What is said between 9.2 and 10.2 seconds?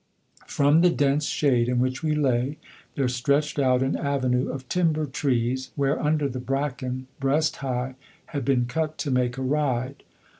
a ride.